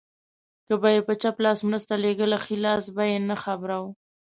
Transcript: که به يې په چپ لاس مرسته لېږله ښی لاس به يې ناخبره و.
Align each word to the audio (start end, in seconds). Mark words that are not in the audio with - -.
که 0.67 0.73
به 0.81 0.89
يې 0.95 1.01
په 1.07 1.13
چپ 1.21 1.35
لاس 1.43 1.59
مرسته 1.69 1.93
لېږله 2.03 2.37
ښی 2.43 2.55
لاس 2.65 2.85
به 2.95 3.03
يې 3.11 3.17
ناخبره 3.29 3.77
و. 3.81 3.85